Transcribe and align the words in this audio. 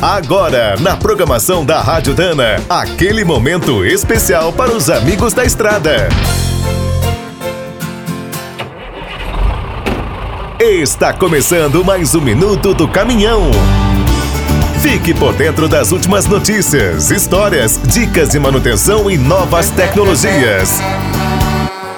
Agora, 0.00 0.76
na 0.78 0.94
programação 0.94 1.64
da 1.64 1.80
Rádio 1.80 2.12
Dana, 2.12 2.62
aquele 2.68 3.24
momento 3.24 3.82
especial 3.82 4.52
para 4.52 4.70
os 4.70 4.90
amigos 4.90 5.32
da 5.32 5.42
estrada. 5.42 6.08
Está 10.60 11.14
começando 11.14 11.82
mais 11.82 12.14
um 12.14 12.20
minuto 12.20 12.74
do 12.74 12.86
caminhão. 12.86 13.50
Fique 14.82 15.14
por 15.14 15.32
dentro 15.32 15.66
das 15.66 15.92
últimas 15.92 16.26
notícias, 16.26 17.10
histórias, 17.10 17.80
dicas 17.82 18.28
de 18.28 18.38
manutenção 18.38 19.10
e 19.10 19.16
novas 19.16 19.70
tecnologias. 19.70 20.78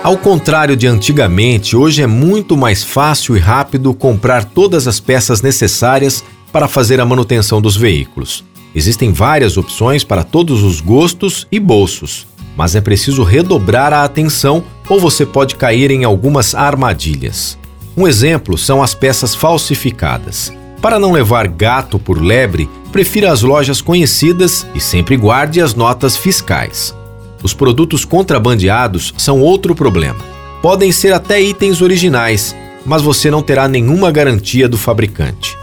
Ao 0.05 0.17
contrário 0.17 0.77
de 0.77 0.87
antigamente, 0.87 1.77
hoje 1.77 2.01
é 2.01 2.07
muito 2.07 2.57
mais 2.57 2.85
fácil 2.85 3.37
e 3.37 3.41
rápido 3.41 3.93
comprar 3.93 4.45
todas 4.45 4.87
as 4.87 5.01
peças 5.01 5.43
necessárias 5.43 6.23
para 6.53 6.69
fazer 6.69 7.01
a 7.01 7.05
manutenção 7.05 7.61
dos 7.61 7.77
veículos. 7.77 8.45
Existem 8.75 9.13
várias 9.13 9.57
opções 9.57 10.05
para 10.05 10.23
todos 10.23 10.63
os 10.63 10.81
gostos 10.81 11.47
e 11.51 11.59
bolsos, 11.59 12.27
mas 12.57 12.75
é 12.75 12.81
preciso 12.81 13.23
redobrar 13.23 13.93
a 13.93 14.05
atenção 14.05 14.63
ou 14.89 15.01
você 15.01 15.25
pode 15.27 15.57
cair 15.57 15.91
em 15.91 16.05
algumas 16.05 16.55
armadilhas. 16.55 17.59
Um 17.97 18.07
exemplo 18.07 18.57
são 18.57 18.83
as 18.83 18.95
peças 18.95 19.35
falsificadas. 19.35 20.53
Para 20.81 20.99
não 20.99 21.11
levar 21.11 21.49
gato 21.49 21.99
por 21.99 22.23
lebre, 22.23 22.71
prefira 22.93 23.33
as 23.33 23.43
lojas 23.43 23.81
conhecidas 23.81 24.65
e 24.75 24.81
sempre 24.81 25.17
guarde 25.17 25.61
as 25.61 25.75
notas 25.75 26.17
fiscais. 26.17 26.95
Os 27.43 27.53
produtos 27.53 28.05
contrabandeados 28.05 29.13
são 29.19 29.41
outro 29.41 29.75
problema. 29.75 30.21
Podem 30.63 30.93
ser 30.93 31.13
até 31.13 31.41
itens 31.41 31.81
originais, 31.83 32.55
mas 32.87 33.03
você 33.03 33.31
não 33.31 33.43
terá 33.43 33.67
nenhuma 33.67 34.13
garantia 34.13 34.69
do 34.69 34.79
fabricante. 34.79 35.58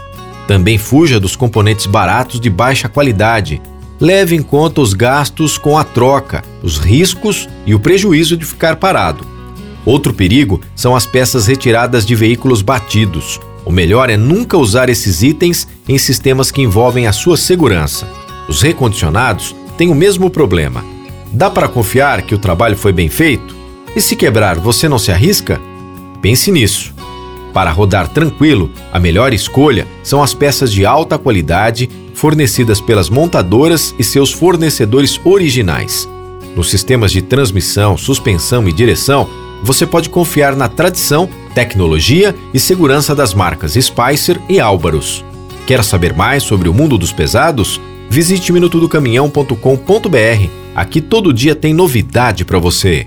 Também 0.46 0.78
fuja 0.78 1.18
dos 1.18 1.34
componentes 1.34 1.86
baratos 1.86 2.40
de 2.40 2.48
baixa 2.48 2.88
qualidade. 2.88 3.60
Leve 3.98 4.36
em 4.36 4.42
conta 4.42 4.80
os 4.80 4.92
gastos 4.92 5.58
com 5.58 5.76
a 5.76 5.82
troca, 5.82 6.44
os 6.62 6.78
riscos 6.78 7.48
e 7.64 7.74
o 7.74 7.80
prejuízo 7.80 8.36
de 8.36 8.44
ficar 8.44 8.76
parado. 8.76 9.26
Outro 9.84 10.12
perigo 10.12 10.60
são 10.74 10.94
as 10.94 11.06
peças 11.06 11.46
retiradas 11.46 12.04
de 12.04 12.14
veículos 12.14 12.60
batidos. 12.60 13.40
O 13.64 13.70
melhor 13.70 14.10
é 14.10 14.16
nunca 14.16 14.56
usar 14.56 14.88
esses 14.88 15.22
itens 15.22 15.66
em 15.88 15.98
sistemas 15.98 16.50
que 16.50 16.62
envolvem 16.62 17.06
a 17.06 17.12
sua 17.12 17.36
segurança. 17.36 18.06
Os 18.48 18.62
recondicionados 18.62 19.54
têm 19.76 19.88
o 19.88 19.94
mesmo 19.94 20.30
problema. 20.30 20.84
Dá 21.32 21.50
para 21.50 21.68
confiar 21.68 22.22
que 22.22 22.34
o 22.34 22.38
trabalho 22.38 22.76
foi 22.76 22.92
bem 22.92 23.08
feito? 23.08 23.56
E 23.94 24.00
se 24.00 24.14
quebrar, 24.14 24.56
você 24.56 24.88
não 24.88 24.98
se 24.98 25.10
arrisca? 25.10 25.60
Pense 26.20 26.50
nisso. 26.50 26.95
Para 27.56 27.70
rodar 27.70 28.06
tranquilo, 28.08 28.70
a 28.92 29.00
melhor 29.00 29.32
escolha 29.32 29.88
são 30.02 30.22
as 30.22 30.34
peças 30.34 30.70
de 30.70 30.84
alta 30.84 31.16
qualidade 31.16 31.88
fornecidas 32.12 32.82
pelas 32.82 33.08
montadoras 33.08 33.94
e 33.98 34.04
seus 34.04 34.30
fornecedores 34.30 35.18
originais. 35.24 36.06
Nos 36.54 36.68
sistemas 36.68 37.10
de 37.10 37.22
transmissão, 37.22 37.96
suspensão 37.96 38.68
e 38.68 38.72
direção, 38.74 39.26
você 39.62 39.86
pode 39.86 40.10
confiar 40.10 40.54
na 40.54 40.68
tradição, 40.68 41.30
tecnologia 41.54 42.34
e 42.52 42.60
segurança 42.60 43.14
das 43.14 43.32
marcas 43.32 43.72
Spicer 43.72 44.38
e 44.50 44.60
Álvaros. 44.60 45.24
Quer 45.66 45.82
saber 45.82 46.12
mais 46.12 46.42
sobre 46.42 46.68
o 46.68 46.74
mundo 46.74 46.98
dos 46.98 47.10
pesados? 47.10 47.80
Visite 48.10 48.52
minutodocaminhão.com.br. 48.52 50.50
Aqui 50.74 51.00
todo 51.00 51.32
dia 51.32 51.54
tem 51.54 51.72
novidade 51.72 52.44
para 52.44 52.58
você. 52.58 53.06